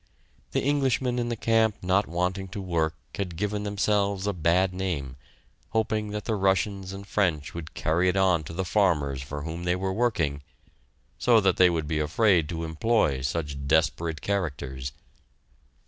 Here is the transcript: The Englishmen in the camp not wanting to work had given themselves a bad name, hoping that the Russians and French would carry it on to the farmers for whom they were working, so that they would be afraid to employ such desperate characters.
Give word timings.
The 0.53 0.67
Englishmen 0.67 1.19
in 1.19 1.29
the 1.29 1.35
camp 1.35 1.75
not 1.83 2.07
wanting 2.07 2.47
to 2.47 2.59
work 2.59 2.95
had 3.13 3.35
given 3.35 3.61
themselves 3.61 4.25
a 4.25 4.33
bad 4.33 4.73
name, 4.73 5.15
hoping 5.73 6.09
that 6.09 6.25
the 6.25 6.33
Russians 6.33 6.91
and 6.91 7.05
French 7.05 7.53
would 7.53 7.75
carry 7.75 8.09
it 8.09 8.17
on 8.17 8.43
to 8.45 8.53
the 8.53 8.65
farmers 8.65 9.21
for 9.21 9.43
whom 9.43 9.63
they 9.63 9.75
were 9.75 9.93
working, 9.93 10.41
so 11.19 11.39
that 11.41 11.57
they 11.57 11.69
would 11.69 11.87
be 11.87 11.99
afraid 11.99 12.49
to 12.49 12.63
employ 12.63 13.21
such 13.21 13.67
desperate 13.67 14.21
characters. 14.21 14.91